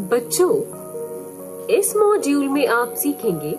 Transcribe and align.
बच्चों 0.00 0.54
इस 1.66 1.96
मॉड्यूल 1.96 2.48
में 2.48 2.66
आप 2.66 2.94
सीखेंगे 2.94 3.54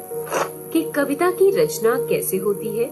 कि 0.73 0.91
कविता 0.91 1.31
की 1.31 1.49
रचना 1.51 2.07
कैसे 2.07 2.37
होती 2.37 2.67
है। 2.67 2.89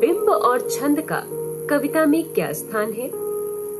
बिंब 0.00 0.28
और 0.28 0.68
छंद 0.70 1.00
का 1.00 1.22
कविता 1.70 2.06
में 2.06 2.32
क्या 2.32 2.52
स्थान 2.52 2.92
है? 2.92 3.10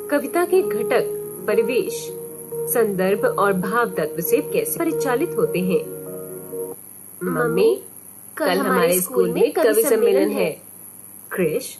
कविता 0.08 0.44
के 0.44 0.62
घटक 0.62 1.02
परिवेश 1.46 2.08
संदर्भ 2.54 3.24
और 3.24 3.52
भाव 3.52 3.86
तत्व 3.86 4.20
से 4.20 4.40
कैसे 4.42 4.78
परिचालित 4.78 5.30
होते 5.30 5.58
हैं? 5.58 5.84
मम्मी 7.24 7.82
कल 8.36 8.58
हमारे 8.58 9.00
स्कूल 9.00 9.30
में 9.30 9.52
कवि 9.52 9.82
सम्मेलन 9.82 10.30
है। 10.30 10.50
क्रिश 11.30 11.78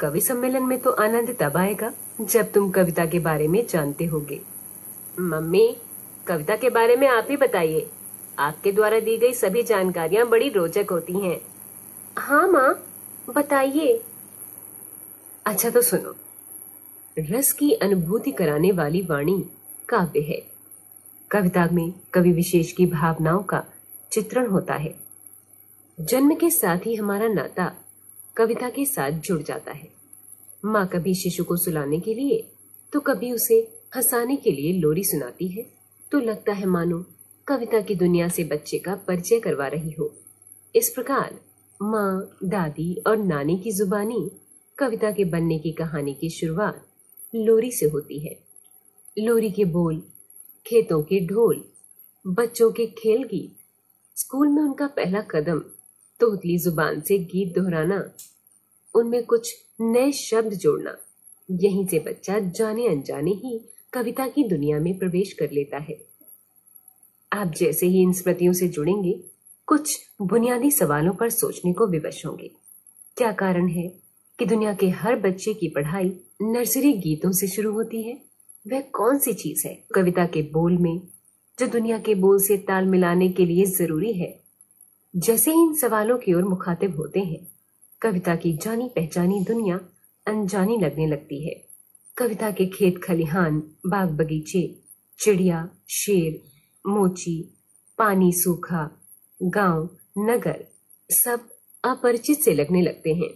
कवि 0.00 0.20
सम्मेलन 0.20 0.62
में 0.62 0.78
तो 0.78 0.90
आनंद 0.90 1.36
तब 1.40 1.56
आएगा 1.56 1.92
जब 2.20 2.52
तुम 2.52 2.70
कविता 2.70 3.06
के 3.06 3.18
बारे 3.18 3.48
में 3.48 3.66
जानते 3.66 4.04
होगे। 4.04 4.40
मम्मी 5.20 5.76
कविता 6.26 6.56
के 6.56 6.70
बारे 6.70 6.96
में 6.96 7.08
आप 7.08 7.26
ही 7.30 7.36
बताइए। 7.36 7.90
आपके 8.38 8.72
द्वारा 8.72 9.00
दी 9.00 9.16
गई 9.16 9.32
सभी 9.32 9.62
जानकारियाँ 9.62 10.26
बड़ी 10.26 10.48
रोचक 10.48 10.86
होती 10.90 11.12
हैं। 11.12 11.40
हाँ 12.18 12.48
माँ, 12.48 12.86
बताइए। 13.30 14.02
अच्छा 15.46 15.70
तो 15.70 15.82
सुनो। 15.82 16.14
रस 17.18 17.52
की 17.52 17.72
अनुभूति 17.72 18.30
कराने 18.30 18.72
वाली 18.72 19.02
वाणी 19.02 19.44
काव्य 19.88 20.20
है। 20.20 20.42
कविता 21.30 21.68
में 21.72 21.92
कवि 22.14 22.32
विशेष 22.32 22.72
की 22.72 22.86
भावनाओं 22.86 23.42
का 23.42 23.64
चित्रण 24.12 24.46
होता 24.46 24.74
है। 24.74 24.94
जन्म 26.00 26.34
के 26.34 26.50
साथ 26.50 26.78
ही 26.78 26.94
हमारा 26.94 27.28
नाता 27.28 27.72
कविता 28.36 28.70
के 28.70 28.84
साथ 28.84 29.10
जुड़ 29.10 29.42
जाता 29.42 29.72
है। 29.72 29.88
माँ 30.64 30.86
कभी 30.86 31.14
शिशु 31.14 31.44
को 31.44 31.56
सुलाने 31.56 32.00
के 32.00 32.14
लिए 32.14 32.44
तो 32.92 33.00
कभी 33.00 33.32
उसे 33.32 33.80
हंसाने 33.96 34.36
के 34.36 34.52
लिए 34.52 34.72
लोरी 34.72 35.04
सुनाती 35.04 35.48
है। 35.48 35.75
तो 36.12 36.18
लगता 36.18 36.52
है 36.52 36.66
मानो 36.66 37.04
कविता 37.46 37.80
की 37.80 37.94
दुनिया 37.94 38.28
से 38.28 38.44
बच्चे 38.44 38.78
का 38.78 38.94
परिचय 38.94 39.40
करवा 39.40 39.66
रही 39.66 39.90
हो। 39.90 40.14
इस 40.74 40.88
प्रकार 40.88 41.38
माँ, 41.80 42.38
दादी 42.44 42.94
और 43.06 43.16
नानी 43.16 43.58
की 43.58 43.72
जुबानी 43.72 44.30
कविता 44.78 45.10
के 45.10 45.24
बनने 45.24 45.58
की 45.58 45.72
कहानी 45.72 46.14
की 46.14 46.30
शुरुआत 46.30 46.86
लोरी 47.34 47.72
से 47.72 47.86
होती 47.86 48.18
है। 48.18 48.36
लोरी 49.16 49.50
के 49.50 49.64
बोल, 49.64 50.02
खेतों 50.66 51.02
के 51.02 51.26
ढोल, 51.26 51.64
बच्चों 52.24 52.70
के 52.70 52.86
खेल 52.86 53.22
गीत, 53.24 53.56
स्कूल 54.16 54.48
में 54.48 54.62
उनका 54.62 54.86
पहला 54.86 55.20
कदम 55.20 55.58
तोतली 56.20 56.58
ज़ुबान 56.58 57.00
से 57.00 57.18
गीत 57.18 57.54
दोहराना, 57.54 58.02
उनमें 58.94 59.24
कुछ 59.24 59.54
नए 59.80 60.12
शब्द 60.12 60.54
जोड़ना, 60.54 60.96
यहीं 61.50 61.86
से 61.86 61.98
बच्चा 61.98 62.38
जाने 62.38 62.88
अनजाने 62.88 63.30
ही 63.30 63.58
कविता 63.96 64.28
की 64.28 64.44
दुनिया 64.44 64.78
में 64.78 64.98
प्रवेश 64.98 65.32
कर 65.32 65.50
लेता 65.52 65.78
है। 65.78 66.06
आप 67.32 67.52
जैसे 67.56 67.86
ही 67.86 68.02
इन 68.02 68.12
स्मृतियों 68.12 68.52
से 68.52 68.68
जुड़ेंगे, 68.68 69.24
कुछ 69.66 69.98
बुनियादी 70.22 70.70
सवालों 70.70 71.12
पर 71.12 71.30
सोचने 71.30 71.72
को 71.72 71.86
विवश 71.86 72.26
होंगे। 72.26 72.50
क्या 73.16 73.32
कारण 73.32 73.68
है 73.68 73.88
कि 74.38 74.46
दुनिया 74.46 74.74
के 74.74 74.88
हर 74.88 75.16
बच्चे 75.16 75.54
की 75.54 75.68
पढ़ाई 75.68 76.20
नर्सरी 76.42 76.92
गीतों 76.92 77.32
से 77.32 77.48
शुरू 77.48 77.72
होती 77.72 78.02
है? 78.02 78.22
वह 78.68 78.80
कौन 78.80 79.18
सी 79.18 79.32
चीज़ 79.32 79.68
है? 79.68 79.84
कविता 79.94 80.26
के 80.26 80.42
बोल 80.42 80.78
में, 80.78 81.00
जो 81.58 81.66
दुनिया 81.66 81.98
के 81.98 82.14
बोल 82.14 82.40
से 82.40 82.56
ताल 82.56 82.84
मिलाने 82.84 83.28
के 83.28 83.44
लिए 83.44 83.64
ज़रूरी 83.64 84.12
है। 84.12 84.40
जैसे 85.16 85.50
ही 85.50 85.62
इन 85.62 85.74
सवालों 85.74 86.18
की 86.18 86.34
ओर 86.34 86.44
मुखातिब 86.44 86.96
होते 86.96 87.20
हैं, 87.20 87.48
कविता 88.02 88.36
की 88.36 88.52
जानी 88.52 88.90
पहचानी 88.96 89.40
दुनिया 89.40 89.80
अनजानी 90.26 90.78
लगने 90.78 91.06
लगती 91.06 91.48
है। 91.48 91.65
कविता 92.18 92.50
के 92.50 92.66
खेत 92.66 93.00
खलिहान, 93.04 93.62
बाग 93.86 94.10
बगीचे, 94.10 94.80
चिड़िया, 95.18 95.68
शेर, 95.88 96.42
मोची, 96.88 97.58
पानी 97.98 98.32
सूखा, 98.32 98.90
गाँव, 99.42 99.88
नगर, 100.18 100.64
सब 101.10 101.48
अपरिचित 101.84 102.38
से 102.38 102.54
लगने 102.54 102.82
लगते 102.82 103.14
हैं। 103.14 103.30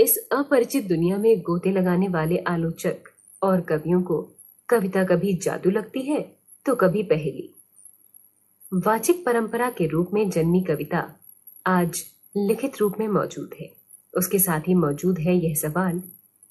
इस 0.00 0.16
अपरिचित 0.32 0.88
दुनिया 0.88 1.18
में 1.18 1.40
गोते 1.40 1.70
लगाने 1.70 2.08
वाले 2.08 2.38
आलोचक 2.38 2.96
और 3.42 3.60
कवियों 3.60 4.02
को 4.02 4.36
कविता 4.68 5.04
कभी 5.04 5.34
जादू 5.34 5.70
लगती 5.70 6.00
है 6.00 6.36
तो 6.66 6.74
कभी 6.74 7.02
पहेली। 7.02 7.54
वाचिक 8.74 9.26
परंपरा 9.26 9.70
के 9.70 9.86
रूप 9.86 10.10
में 10.14 10.30
जन्मी 10.30 10.60
कविता 10.60 11.16
आज 11.66 12.04
लिखित 12.36 12.78
रूप 12.78 12.94
में 13.00 13.08
मौजूद 13.08 13.50
है। 13.60 13.72
उसके 14.16 14.38
साथ 14.38 14.60
ही 14.60 14.74
मौजूद 14.74 15.18
है 15.18 15.36
यह 15.36 15.54
सवाल 15.54 16.02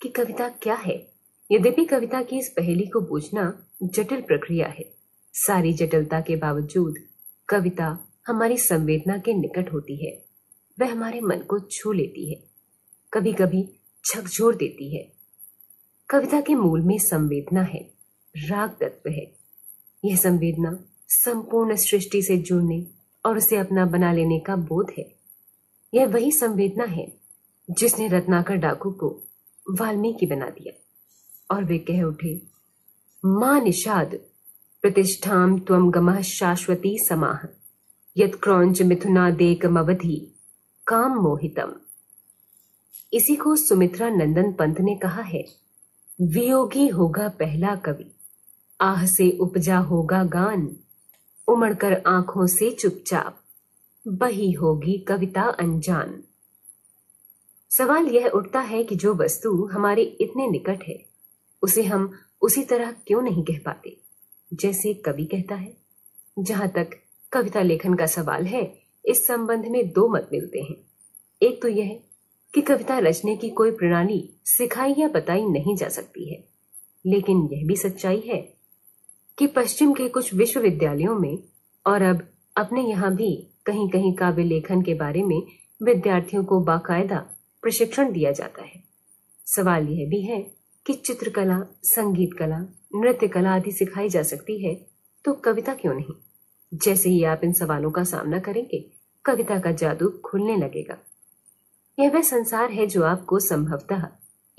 कि 0.01 0.09
कविता 0.09 0.49
क्या 0.49 0.75
है? 0.75 1.08
यद्यपि 1.51 1.85
कविता 1.85 2.21
की 2.21 2.39
इस 2.39 2.53
पहेली 2.57 2.85
को 2.85 3.01
बूझना 3.01 3.67
जटिल 3.83 4.21
प्रक्रिया 4.21 4.67
है, 4.67 4.93
सारी 5.33 5.73
जटिलता 5.73 6.21
के 6.21 6.35
बावजूद 6.35 6.95
कविता 7.49 8.07
हमारी 8.27 8.57
संवेदना 8.57 9.17
के 9.17 9.33
निकट 9.33 9.73
होती 9.73 10.05
है, 10.05 10.25
वह 10.79 10.91
हमारे 10.91 11.21
मन 11.21 11.39
को 11.39 11.59
छू 11.59 11.91
लेती 11.91 12.33
है 12.33 12.43
कभी 13.13 13.33
कभी 13.33 13.69
झकझोर 14.05 14.55
देती 14.55 14.97
है। 14.97 15.13
कविता 16.09 16.41
के 16.41 16.55
मूल 16.55 16.81
में 16.81 16.97
संवेदना 16.97 17.61
है, 17.61 17.91
राग 18.37 18.69
तत्व 18.69 19.09
है। 19.09 19.35
यह 20.05 20.15
संवेदना 20.15 20.83
संपूर्ण 21.07 21.75
सृष्टि 21.75 22.21
से 22.21 22.37
जुड़ने 22.37 22.87
और 23.25 23.37
उसे 23.37 23.57
अपना 23.57 23.85
बना 23.85 24.13
लेने 24.13 24.39
का 24.39 24.55
बोध 24.55 24.91
है। 24.99 25.15
यह 25.93 26.07
वही 26.07 26.31
संवेदना 26.31 26.83
है 26.83 27.17
जिसने 27.71 28.07
रत्नाकर 28.07 28.55
डाकू 28.55 28.91
को 28.91 29.23
वाल्मीकि 29.71 30.25
बना 30.25 30.49
दिया। 30.49 30.73
और 31.51 31.63
वे 31.63 31.77
कह 31.77 32.03
उठे, 32.03 32.41
माँ 33.25 33.61
निषाद, 33.61 34.19
प्रतिष्ठाम 34.81 35.59
त्वम 35.59 35.91
गमः 35.91 36.21
शाश्वती 36.21 36.97
समाह। 36.97 37.47
यद 38.17 38.35
क्रौंच 38.35 38.81
मिथुनादेकमवधि 38.81 40.33
काम 40.87 41.11
मोहितम। 41.11 41.73
इसी 43.13 43.35
को 43.35 43.55
सुमित्रा 43.55 44.09
नंदन 44.09 44.53
पंत 44.53 44.79
ने 44.79 44.95
कहा 44.95 45.21
है, 45.21 45.45
वियोगी 46.21 46.87
होगा 46.87 47.27
पहला 47.29 47.75
कवि, 47.75 48.11
आह 48.81 49.05
से 49.05 49.37
उपजा 49.41 49.77
होगा 49.77 50.23
गान, 50.23 50.75
उमड़कर 51.47 52.03
आँखों 52.07 52.47
से 52.47 52.71
चुपचाप, 52.71 53.39
बही 54.07 54.51
होगी 54.51 54.97
कविता 54.97 55.41
अनजान। 55.41 56.23
सवाल 57.69 58.05
यह 58.05 58.27
उठता 58.27 58.59
है 58.59 58.83
कि 58.83 58.95
जो 58.95 59.13
वस्तु 59.13 59.65
हमारे 59.65 60.01
इतने 60.01 60.47
निकट 60.47 60.83
है 60.87 61.08
उसे 61.63 61.83
हम 61.83 62.19
उसी 62.41 62.63
तरह 62.63 62.91
क्यों 62.91 63.21
नहीं 63.21 63.43
कह 63.43 63.57
पाते? 63.65 63.97
जैसे 64.53 64.93
कवि 64.93 65.25
कहता 65.25 65.55
है, 65.55 65.77
जहाँ 66.39 66.67
तक 66.67 66.89
कविता 67.31 67.61
लेखन 67.61 67.93
का 67.93 68.05
सवाल 68.05 68.45
है, 68.45 68.81
इस 69.05 69.27
संबंध 69.27 69.65
में 69.65 69.89
दो 69.89 70.09
मत 70.09 70.29
मिलते 70.33 70.59
हैं। 70.59 70.75
एक 71.43 71.61
तो 71.61 71.67
यह 71.67 71.99
कि 72.53 72.61
कविता 72.61 72.99
रचने 72.99 73.37
की 73.37 73.49
कोई 73.49 73.71
प्रणाली 73.71 74.33
सिखाई 74.45 74.95
या 74.97 75.07
बताई 75.07 75.45
नहीं 75.45 75.75
जा 75.75 75.89
सकती 75.89 76.33
है। 76.33 76.49
लेकिन 77.05 77.49
यह 77.53 77.67
भी 77.67 77.75
सच्चाई 77.75 78.19
है 78.19 78.53
कि 79.37 79.47
पश्चिम 79.47 79.93
के 79.93 80.09
कुछ 80.09 80.33
विश्वविद्यालयों 80.33 81.15
में 81.15 81.43
और 81.87 82.01
अब 82.01 82.29
अपने 82.57 82.81
यहाँ 82.81 83.15
भी 83.15 83.47
कहीं 83.65 83.89
कहीं 83.89 84.13
काव्य 84.13 84.43
लेखन 84.43 84.81
के 84.81 84.93
बारे 84.93 85.23
में 85.23 85.41
विद्यार्थियों 85.83 86.43
को 86.43 86.59
बाकायदा 86.59 87.17
प्रशिक्षण 87.61 88.11
दिया 88.11 88.31
जाता 88.31 88.63
है। 88.63 88.83
सवाल 89.45 89.87
यह 89.87 90.09
भी 90.09 90.21
है 90.21 90.58
कि 90.89 90.93
चित्रकला, 90.95 91.59
संगीत 91.83 92.29
कला, 92.33 92.57
नृत्य 92.95 93.27
कला 93.27 93.51
आदि 93.51 93.71
सिखाई 93.71 94.09
जा 94.09 94.23
सकती 94.23 94.57
है 94.65 94.73
तो 95.25 95.33
कविता 95.33 95.73
क्यों 95.73 95.93
नहीं? 95.93 96.15
जैसे 96.73 97.09
ही 97.09 97.23
आप 97.23 97.41
इन 97.43 97.53
सवालों 97.53 97.91
का 97.91 98.03
सामना 98.03 98.39
करेंगे, 98.39 98.79
कविता 99.25 99.59
का 99.59 99.71
जादू 99.71 100.09
खुलने 100.25 100.55
लगेगा। 100.57 100.97
यह 101.99 102.11
वह 102.11 102.21
संसार 102.21 102.71
है 102.71 102.87
जो 102.87 103.03
आपको 103.03 103.39
संभवतः 103.39 104.07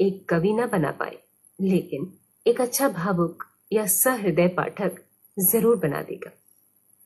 एक 0.00 0.28
कवि 0.28 0.52
न 0.52 0.66
बना 0.66 0.90
पाए, 0.90 1.18
लेकिन 1.60 2.12
एक 2.46 2.60
अच्छा 2.60 2.88
भावुक 2.88 3.44
या 3.72 3.86
सहृदय 3.86 4.48
पाठक 4.48 5.02
ज़रूर 5.38 5.76
बना 5.76 6.02
देगा। 6.02 6.30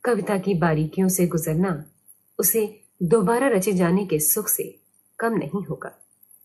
कविता 0.05 0.39
की 0.39 0.55
बारीकियों 0.55 1.09
से 1.09 1.27
गुजरना, 1.27 1.85
उसे 2.39 2.81
दोबारा 3.03 3.49
रचे 3.49 3.73
जाने 3.73 4.07
के 4.07 4.19
सुख 4.19 4.49
से 4.49 4.81
कम 5.19 5.33
नहीं 5.33 5.65
होगा। 5.65 6.01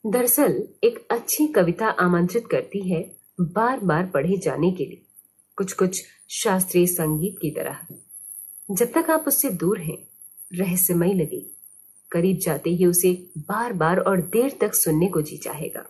दरअसल, 0.06 0.68
एक 0.84 1.08
अच्छी 1.12 1.48
कविता 1.48 1.88
आमंत्रित 1.88 2.48
करती 2.52 2.92
है 2.92 3.16
बार 3.42 3.80
बार 3.80 4.06
पढ़े 4.06 4.38
जाने 4.38 4.72
के 4.72 4.86
लिए 4.86 5.06
कुछ 5.56 5.74
कुछ 5.74 6.04
शास्त्रीय 6.30 6.88
संगीत 6.88 7.36
की 7.42 7.52
तरह। 7.52 7.78
जब 8.72 8.92
तक 8.92 9.12
आप 9.12 9.26
उससे 9.28 9.50
दूर 9.50 9.80
हैं, 9.80 9.98
रहस्यमय 10.54 11.14
लगे 11.14 11.46
करीब 12.12 12.38
जाते 12.38 12.70
ही 12.70 12.86
उसे 12.86 13.30
बार 13.38 13.74
बार 13.74 14.00
और 14.00 14.22
देर 14.22 14.58
तक 14.62 14.74
सुनने 14.74 15.08
को 15.08 15.22
जी 15.22 15.38
चाहेगा। 15.38 15.86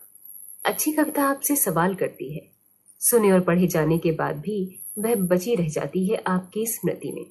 अच्छी 0.65 0.91
कविता 0.91 1.23
आपसे 1.23 1.55
सवाल 1.55 1.95
करती 1.95 2.33
है। 2.33 2.51
सुने 2.99 3.31
और 3.31 3.41
पढ़े 3.41 3.67
जाने 3.67 3.97
के 3.97 4.11
बाद 4.11 4.35
भी 4.35 4.85
वह 4.99 5.15
बची 5.15 5.55
रह 5.55 5.69
जाती 5.69 6.07
है 6.07 6.23
आपकी 6.27 6.65
स्मृति 6.67 7.11
में। 7.11 7.25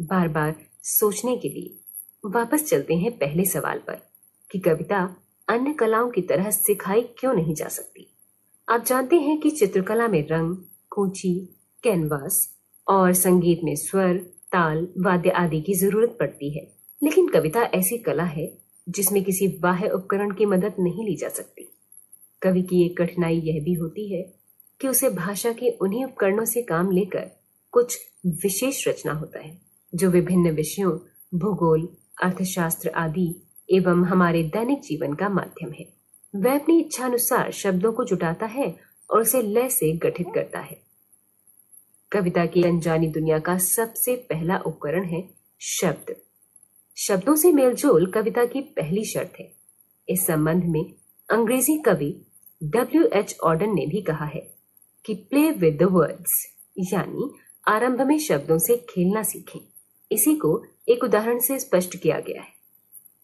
बार 0.00 0.28
बार 0.28 0.54
सोचने 0.82 1.36
के 1.36 1.48
लिए। 1.48 1.80
वापस 2.26 2.64
चलते 2.64 2.94
हैं 2.94 3.18
पहले 3.18 3.44
सवाल 3.44 3.78
पर, 3.78 3.94
कि 4.50 4.58
कविता 4.58 5.16
अन्य 5.48 5.72
कलाओं 5.72 6.10
की 6.10 6.22
तरह 6.22 6.50
सिखाई 6.50 7.00
क्यों 7.00 7.34
नहीं 7.34 7.54
जा 7.54 7.68
सकती? 7.68 8.10
आप 8.68 8.84
जानते 8.84 9.16
हैं 9.16 9.40
कि 9.40 9.50
चित्रकला 9.50 10.08
में 10.08 10.28
रंग, 10.28 10.56
कूची, 10.90 11.48
कैनवास 11.82 12.56
और 12.88 13.12
संगीत 13.12 13.60
में 13.64 13.76
स्वर, 13.76 14.16
ताल, 14.52 14.88
वाद्य 14.98 15.30
आदि 15.30 15.60
की 15.60 15.74
ज़रूरत 15.74 16.16
पड़ती 16.20 16.58
है। 16.58 16.74
लेकिन 17.02 17.28
कविता 17.28 17.60
ऐसी 17.62 17.98
कला 17.98 18.24
है 18.24 18.58
जिसमें 18.88 19.24
किसी 19.24 19.48
बाह्य 19.48 19.88
उपकरण 19.88 20.30
की 20.30 20.46
मदद 20.46 20.74
नहीं 20.78 21.04
ली 21.04 21.16
जा 21.16 21.28
सकती। 21.28 21.78
कवि 22.42 22.62
की 22.62 22.86
एक 22.86 22.98
कठिनाई 22.98 23.40
यह 23.40 23.64
भी 23.64 23.74
होती 23.74 24.14
है 24.14 24.34
कि 24.80 24.88
उसे 24.88 25.10
भाषा 25.10 25.52
के 25.52 25.70
उन्हीं 25.70 26.04
उपकरणों 26.04 26.44
से 26.44 26.62
काम 26.62 26.90
लेकर 26.90 27.30
कुछ 27.70 27.98
विशेष 28.26 28.88
रचना 28.88 29.12
होता 29.12 29.38
है, 29.38 29.58
जो 29.94 30.10
विभिन्न 30.10 30.50
विषयों, 30.50 30.98
भूगोल, 31.34 31.88
अर्थशास्त्र 32.22 32.88
आदि 32.88 33.43
एवं 33.70 34.04
हमारे 34.04 34.42
दैनिक 34.42 34.80
जीवन 34.80 35.14
का 35.14 35.28
माध्यम 35.28 35.72
है। 35.72 35.92
वह 36.36 36.54
अपनी 36.54 36.80
इच्छानुसार 36.80 37.50
शब्दों 37.50 37.92
को 37.92 38.04
जुटाता 38.04 38.46
है 38.46 38.76
और 39.10 39.20
उसे 39.20 39.42
लय 39.42 39.68
से 39.68 39.92
गठित 39.92 40.26
करता 40.34 40.58
है। 40.58 40.82
कविता 42.12 42.46
की 42.46 42.62
अनजानी 42.62 43.06
दुनिया 43.06 43.38
का 43.38 43.58
सबसे 43.58 44.16
पहला 44.16 44.58
उपकरण 44.58 45.04
है 45.04 45.28
शब्द। 45.60 46.14
शब्दों 46.96 47.34
से 47.36 47.52
मेलजोल 47.52 48.06
कविता 48.06 48.44
की 48.44 48.60
पहली 48.60 49.04
शर्त 49.04 49.32
है। 49.40 49.52
इस 50.08 50.26
संबंध 50.26 50.64
में 50.64 50.84
अंग्रेज़ी 51.30 51.78
कवि 51.78 52.26
डब्ल्यू 52.62 53.04
एच 53.12 53.36
ऑर्डन 53.44 53.74
ने 53.74 53.86
भी 53.86 54.02
कहा 54.02 54.24
है 54.24 54.54
कि 55.04 55.14
प्ले 55.14 55.50
विद 55.50 55.78
द 55.78 55.82
वर्ड्स 55.82 56.54
यानी 56.78 57.30
आरंभ 57.68 58.00
में 58.00 58.18
शब्दों 58.18 58.58
से 58.58 58.76
खेलना 58.76 59.22
सीखें। 59.22 59.60
इसी 60.12 60.34
को 60.36 60.64
एक 60.88 61.04
उदाहरण 61.04 61.38
से 61.38 61.58
स्पष्ट 61.58 61.96
किया 61.96 62.20
गया 62.20 62.42
है। 62.42 62.53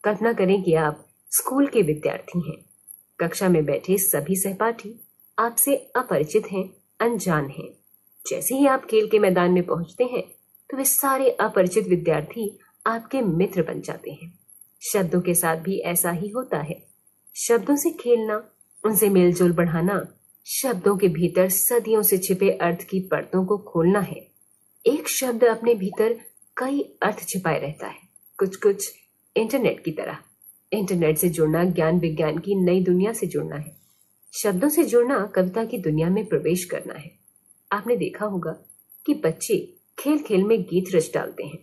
कल्पना 0.05 0.32
करें 0.32 0.62
कि 0.62 0.75
आप 0.75 1.06
स्कूल 1.31 1.67
के 1.67 1.82
विद्यार्थी 1.82 2.49
हैं। 2.49 2.56
कक्षा 3.20 3.49
में 3.49 3.64
बैठे 3.64 3.97
सभी 3.99 4.37
सहपाठी 4.37 4.94
आपसे 5.38 5.76
अपरिचित 5.97 6.47
हैं, 6.52 6.69
अनजान 7.00 7.49
हैं। 7.49 7.69
जैसे 8.26 8.55
ही 8.55 8.67
आप 8.67 8.85
खेल 8.85 9.08
के 9.08 9.19
मैदान 9.19 9.50
में 9.50 9.62
पहुँचते 9.67 10.05
हैं 10.05 10.23
तो 10.70 10.76
वे 10.76 10.85
सारे 10.85 11.31
अपरिचित 11.31 11.88
विद्यार्थी 11.88 12.58
आपके 12.87 13.20
मित्र 13.23 13.62
बन 13.62 13.81
जाते 13.81 14.11
हैं। 14.12 14.38
शब्दों 14.82 15.20
के 15.20 15.35
साथ 15.35 15.56
भी 15.56 15.79
ऐसा 15.79 16.11
ही 16.11 16.29
होता 16.29 16.58
है। 16.58 16.76
शब्दों 17.37 17.76
से 17.76 17.91
खेलना, 17.91 18.37
उनसे 18.85 19.08
मेलजोल 19.08 19.52
बढ़ाना, 19.52 20.06
शब्दों 20.47 20.97
के 20.97 21.08
भीतर 21.08 21.49
सदियों 21.49 22.02
से 22.02 22.19
छिपे 22.19 22.50
अर्थ 22.50 22.82
की 22.82 23.00
परतों 23.00 23.44
को 23.47 23.58
खोलना 23.58 24.00
है। 24.00 24.26
एक 24.87 25.08
शब्द 25.08 25.44
अपने 25.44 25.75
भीतर 25.75 26.12
कई 26.56 26.81
अर्थ 27.02 27.26
छिपाए 27.29 27.58
रहता 27.61 27.87
है। 27.87 27.99
कुछ 28.38 28.56
कुछ 28.56 28.91
इंटरनेट 29.41 29.85
की 29.85 29.91
तरह। 29.91 30.19
इंटरनेट 30.73 31.19
से 31.19 31.29
जुड़ना 31.29 31.65
ज्ञान 31.65 32.01
विज्ञान 32.01 32.39
की 32.39 32.55
नई 32.55 32.85
दुनिया 32.85 33.13
से 33.13 33.27
जुड़ना 33.27 33.57
है। 33.57 33.77
शब्दों 34.43 34.69
से 34.69 34.85
जुड़ना 34.85 35.27
कविता 35.27 35.65
की 35.65 35.79
दुनिया 35.79 36.11
में 36.11 36.27
प्रवेश 36.27 36.65
करना 36.65 36.95
है। 36.95 37.11
आपने 37.73 37.97
देखा 37.97 38.27
होगा 38.27 38.65
कि 39.07 39.15
बच्चे 39.15 39.77
खेल 39.99 40.19
खेल 40.19 40.45
में 40.45 40.63
गीत 40.63 40.85
रच 40.95 41.11
डालते 41.15 41.45
हैं। 41.45 41.59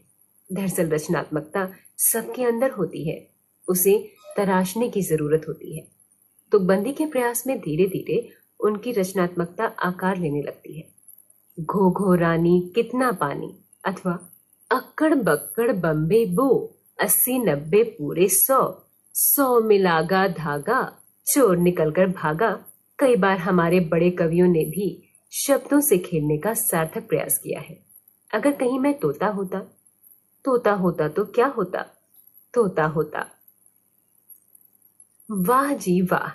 दरअसल 0.54 0.90
रचनात्मकता 0.90 1.72
सबके 1.98 2.44
अंदर 2.44 2.72
होती 2.72 3.10
है। 3.10 3.30
उसे 3.70 4.12
तराशने 4.38 4.90
की 4.90 5.02
ज़रूरत 5.02 5.42
होती 5.48 5.78
है। 5.78 5.88
तो 6.52 6.60
बंदी 6.60 6.94
के 6.94 7.06
प्रयास 7.06 7.48
में 7.48 7.60
धीरे 7.60 7.86
धीरे 7.86 8.30
उनकी 8.60 8.92
रचनात्मकता 8.92 9.66
आकार 9.66 10.18
लेने 10.18 10.42
लगती 10.42 10.78
है। 10.78 10.88
घो 11.60 11.92
घो 11.92 12.16
रानी 12.16 12.72
कितना 12.76 13.12
पानी 13.12 13.60
अथवा 13.86 14.30
अक्कड़ 14.72 15.14
बक्कड़ 15.14 15.72
बम्बे 15.72 16.26
बो। 16.26 16.77
अस्सी 17.00 17.38
नब्बे 17.40 17.84
पूरे 17.84 18.28
सौ। 18.28 18.88
सौ 19.14 19.60
मिलागा 19.62 20.28
धागा, 20.28 20.98
चोर 21.28 21.58
निकलकर 21.58 22.08
भागा। 22.08 22.66
कई 23.00 23.16
बार 23.16 23.38
हमारे 23.38 23.80
बड़े 23.80 24.12
कवियों 24.12 24.48
ने 24.48 24.64
भी 24.66 25.04
शब्दों 25.32 25.80
से 25.82 25.98
खेलने 25.98 26.38
का 26.38 26.54
सार्थक 26.54 27.08
प्रयास 27.08 27.38
किया 27.38 27.60
है। 27.60 27.86
अगर 28.34 28.52
कहीं 28.52 28.80
मैं 28.80 28.94
तोता 29.00 29.28
होता 29.28 29.60
तोता 30.46 30.72
होता 30.72 31.08
तो 31.08 31.26
क्या 31.26 31.48
होता? 31.48 31.86
तोता 32.54 32.86
होता। 32.86 33.26
वाह 35.32 35.74
जी 35.74 36.02
वाह, 36.02 36.30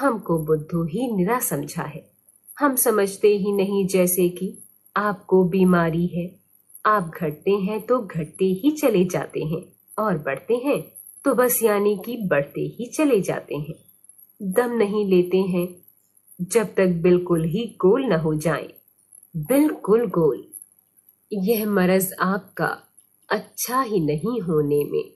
हमको 0.00 0.38
बुद्धू 0.38 0.84
ही 0.84 1.16
निरा 1.16 1.38
समझा 1.40 1.82
है। 1.82 2.10
हम 2.58 2.76
समझते 2.76 3.28
ही 3.28 3.52
नहीं 3.52 3.86
जैसे 3.86 4.28
कि 4.28 4.58
आपको 4.96 5.44
बीमारी 5.44 6.06
है। 6.06 6.40
आप 6.86 7.10
घटते 7.14 7.50
हैं 7.50 7.80
तो 7.80 8.00
घटते 8.00 8.44
ही 8.44 8.70
चले 8.70 9.04
जाते 9.04 9.40
हैं। 9.44 9.73
और 9.98 10.18
बढ़ते 10.18 10.54
हैं 10.54 10.92
तो 11.24 11.34
बस 11.34 11.62
यानी 11.62 12.02
कि 12.04 12.16
बढ़ते 12.16 12.60
ही 12.60 12.86
चले 12.86 13.20
जाते 13.20 13.54
हैं। 13.54 13.74
दम 14.42 14.70
नहीं 14.70 15.06
लेते 15.06 15.38
हैं, 15.38 15.76
जब 16.40 16.74
तक 16.74 16.86
बिल्कुल 16.86 17.44
ही 17.44 17.76
गोल 17.80 18.04
न 18.04 18.12
हो 18.12 18.34
जाए। 18.34 18.74
बिल्कुल 19.36 20.06
गोल। 20.06 20.44
यह 21.32 21.66
मरज 21.66 22.12
आपका 22.20 22.78
अच्छा 23.30 23.82
ही 23.82 24.00
नहीं 24.00 24.40
होने 24.40 24.84
में। 24.84 25.14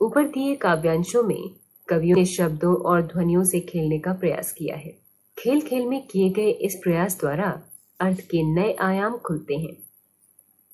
ऊपर 0.00 0.24
दिए 0.24 0.54
काव्यांशों 0.54 1.22
में 1.22 1.50
कवियों 1.88 2.16
ने 2.16 2.24
शब्दों 2.24 2.76
और 2.76 3.02
ध्वनियों 3.02 3.44
से 3.44 3.60
खेलने 3.60 3.98
का 3.98 4.12
प्रयास 4.12 4.52
किया 4.52 4.76
है। 4.76 4.98
खेल 5.38 5.60
खेल 5.60 5.86
में 5.86 6.06
किए 6.06 6.30
गए 6.30 6.50
इस 6.50 6.74
प्रयास 6.74 7.20
द्वारा 7.20 7.62
अर्थ 8.00 8.20
के 8.20 8.42
नए 8.42 8.72
आयाम 8.80 9.16
खुलते 9.16 9.54
हैं। 9.54 9.87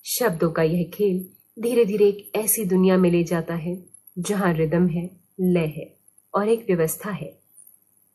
शब्दों 0.07 0.51
का 0.51 0.63
यह 0.63 0.91
खेल 0.93 1.29
धीरे 1.61 1.85
धीरे 1.85 2.05
एक 2.07 2.31
ऐसी 2.35 2.65
दुनिया 2.65 2.97
में 2.97 3.11
ले 3.11 3.23
जाता 3.23 3.55
है, 3.55 3.85
जहाँ 4.19 4.53
रिदम 4.53 4.87
है, 4.87 5.09
लय 5.41 5.65
है 5.65 5.97
और 6.33 6.49
एक 6.49 6.65
व्यवस्था 6.67 7.11
है। 7.11 7.39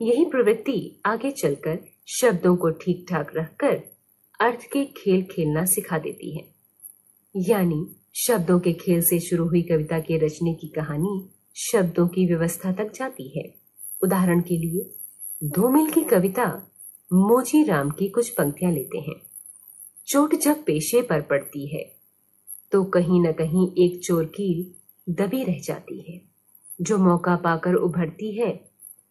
यही 0.03 0.25
प्रवृत्ति 0.25 1.03
आगे 1.07 1.31
चलकर 1.31 1.79
शब्दों 2.07 2.57
को 2.57 2.71
ठीक 2.71 3.07
ठाक 3.11 3.33
रखकर 3.37 3.83
अर्थ 4.41 4.61
के 4.73 4.85
खेल 4.85 5.23
खेलना 5.23 5.65
सिखा 5.65 5.99
देती 5.99 6.37
है। 6.37 6.55
यानी 7.37 7.87
शब्दों 8.15 8.61
के 8.61 8.73
खेल 8.73 9.03
से 9.03 9.21
शुरू 9.21 9.49
हुई 9.49 9.63
कविता 9.63 10.01
के 10.01 10.19
रचने 10.19 10.55
की 10.55 10.69
कहानी 10.69 11.29
शब्दों 11.57 12.09
की 12.09 12.27
व्यवस्था 12.27 12.73
तक 12.73 12.93
जाती 12.95 13.39
है। 13.39 13.55
उदाहरण 14.05 14.41
के 14.41 14.59
लिए, 14.59 14.95
धूमिल 15.45 15.91
की 15.91 16.01
कविता 16.01 16.47
मोजी 17.13 17.65
राम 17.65 17.91
की 17.91 18.09
कुछ 18.09 18.29
पंक्तियाँ 18.29 18.73
लेते 18.73 18.99
हैं। 18.99 19.30
चोट 20.11 20.35
जब 20.35 20.63
पेशे 20.65 21.01
पर 21.03 21.21
पड़ती 21.21 21.67
है 21.67 21.83
तो 22.73 22.83
कहीं 22.85 23.21
न 23.23 23.33
कहीं 23.33 23.67
एक 23.79 24.01
चोर 24.05 24.25
कील 24.25 25.13
दबी 25.15 25.43
रह 25.45 25.61
जाती 25.61 26.01
है, 26.01 26.21
जो 26.81 26.99
मौका 26.99 27.37
पाकर 27.37 27.75
उभरती 27.75 28.33
है 28.33 28.49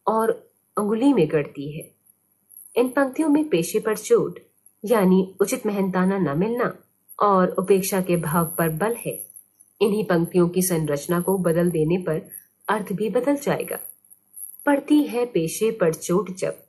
और 0.06 0.30
अंगुली 0.76 1.12
में 1.12 1.26
गढ़ती 1.28 1.70
है। 1.78 1.90
इन 2.76 2.88
पंक्तियों 2.88 3.28
में 3.28 3.48
पेशे 3.48 3.80
पर 3.80 3.96
चोट, 3.96 4.38
यानी 4.84 5.34
उचित 5.40 5.66
मेहनताना 5.66 6.18
न 6.18 6.38
मिलना 6.38 6.72
और 7.18 7.54
उपेक्षा 7.58 8.00
के 8.00 8.16
भाव 8.18 8.54
पर 8.58 8.68
बल 8.76 8.96
है, 9.06 9.18
इन्हीं 9.80 10.04
पंक्तियों 10.04 10.48
की 10.48 10.62
संरचना 10.62 11.20
को 11.20 11.38
बदल 11.38 11.70
देने 11.70 11.98
पर 11.98 12.22
अर्थ 12.68 12.92
भी 12.92 13.10
बदल 13.10 13.36
जाएगा। 13.36 13.78
पड़ती 14.66 15.02
है 15.02 15.26
पेशे 15.26 15.70
पर 15.70 15.94
चोट 15.94 16.36
जब 16.36 16.62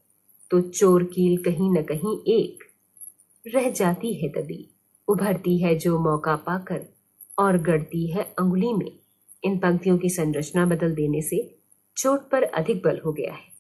तो 0.52 0.62
चोर 0.62 1.04
कील 1.04 1.38
कहीं 1.44 1.72
न 1.72 1.84
कहीं 1.84 2.20
एक 2.34 2.71
रह 3.48 3.70
जाती 3.70 4.14
है 4.14 4.30
दबी 4.30 4.70
उभरती 5.08 5.58
है 5.58 5.76
जो 5.76 6.00
मौका 6.00 6.36
पाकर 6.36 6.86
और 7.40 7.58
गढ़ती 7.58 8.12
है 8.12 8.24
अंगुली 8.24 8.74
में। 8.74 9.00
इन 9.44 9.58
पंक्तियों 9.58 9.98
की 9.98 10.10
संरचना 10.10 10.66
बदल 10.66 10.96
देने 10.96 11.22
से 11.22 11.58
चोट 11.98 12.30
पर 12.30 12.44
अधिक 12.44 12.84
बल 12.84 13.02
हो 13.06 13.12
गया 13.12 13.34
है। 13.34 13.52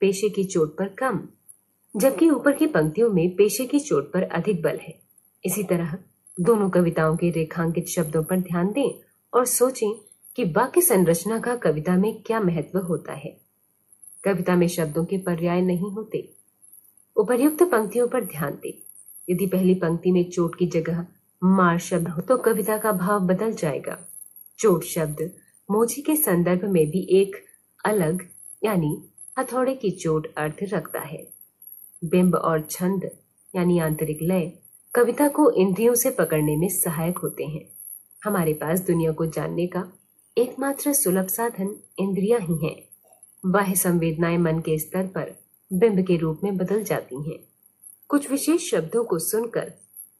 पेशे 0.00 0.28
की 0.28 0.44
चोट 0.44 0.78
पर 0.78 0.88
कम, 0.88 1.28
जबकि 1.96 2.30
ऊपर 2.30 2.52
की 2.52 2.66
पंक्तियों 2.66 3.10
में 3.10 3.36
पेशे 3.36 3.66
की 3.66 3.80
चोट 3.80 4.12
पर 4.12 4.22
अधिक 4.22 4.62
बल 4.62 4.76
है। 4.76 5.02
इसी 5.44 5.62
तरह 5.62 5.98
दोनों 6.40 6.70
कविताओं 6.70 7.16
के 7.16 7.30
रेखांकित 7.30 7.86
शब्दों 7.86 8.24
पर 8.24 8.40
ध्यान 8.40 8.72
दें 8.72 9.00
और 9.34 9.44
सोचें 9.44 9.94
कि 10.36 10.44
वाक्य 10.44 10.80
संरचना 10.80 11.38
का 11.38 11.56
कविता 11.56 11.96
में 11.96 12.22
क्या 12.22 12.40
महत्व 12.40 12.78
होता 12.78 13.12
है। 13.12 13.40
कविता 14.24 14.56
में 14.56 14.68
शब्दों 14.68 15.04
के 15.04 15.18
पर्याय 15.18 15.60
नहीं 15.60 15.90
होते। 15.92 16.32
उपर्युक्त 17.16 17.62
पंक्तियों 17.62 18.08
पर 18.08 18.24
ध्यान 18.24 18.52
दें। 18.52 18.85
यदि 19.30 19.46
पहली 19.46 19.74
पंक्ति 19.74 20.12
में 20.12 20.30
चोट 20.30 20.58
की 20.58 20.66
जगह 20.66 21.06
मार 21.44 21.78
शब्द 21.78 22.08
हो 22.08 22.22
तो 22.22 22.36
कविता 22.36 22.78
का 22.78 22.92
भाव 22.92 23.20
बदल 23.20 23.52
जाएगा। 23.52 23.98
चोट 24.58 24.84
शब्द 24.84 25.30
मोची 25.70 26.02
के 26.02 26.16
संदर्भ 26.16 26.64
में 26.64 26.90
भी 26.90 27.06
एक 27.10 27.36
अलग, 27.84 28.28
यानी 28.64 29.02
हथौड़े 29.38 29.74
की 29.74 29.90
चोट 29.90 30.34
अर्थ 30.34 30.56
रखता 30.62 31.00
है। 31.00 31.28
बिंब 32.04 32.34
और 32.34 32.60
छंद, 32.60 33.10
यानी 33.56 33.78
आंतरिक 33.78 34.18
लय, 34.22 34.52
कविता 34.94 35.28
को 35.28 35.50
इंद्रियों 35.50 35.94
से 35.94 36.10
पकड़ने 36.10 36.56
में 36.56 36.68
सहायक 36.68 37.18
होते 37.18 37.44
हैं। 37.44 37.68
हमारे 38.24 38.54
पास 38.54 38.80
दुनिया 38.80 39.12
को 39.12 39.26
जानने 39.26 39.66
का 39.66 39.92
एकमात्र 40.38 40.92
सुलभ 40.92 41.26
साधन 41.26 41.76
इंद्रिया 41.98 42.38
ही 42.38 42.66
हैं। 42.66 42.76
बाह्य 43.46 43.74
संवेदनाएँ 43.74 44.38
मन 44.38 44.58
के 44.58 44.78
स्तर 44.78 45.06
पर 45.06 45.34
बिंब 45.72 46.00
के 46.00 46.16
रूप 46.16 46.40
में 46.44 46.56
बदल 46.56 46.82
जाती 46.84 47.30
हैं। 47.30 47.38
कुछ 48.08 48.30
विशेष 48.30 48.70
शब्दों 48.70 49.04
को 49.04 49.18
सुनकर 49.18 49.72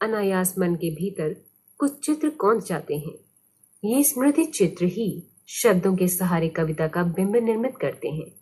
अनायास 0.03 0.55
मन 0.59 0.75
के 0.75 0.91
भीतर 0.91 1.37
कुछ 1.79 2.07
चित्र 2.07 2.29
कौन 2.29 2.61
जाते 2.61 2.97
हैं। 2.97 3.15
ये 3.85 4.05
स्मृति 4.05 4.45
चित्र 4.45 4.85
ही 4.85 5.27
शब्दों 5.49 5.97
के 5.97 6.09
सहारे 6.09 6.49
कविता 6.49 6.89
का 6.89 7.03
बिंब 7.03 7.37
निर्मित 7.37 7.75
करते 7.81 8.09
हैं। 8.09 8.36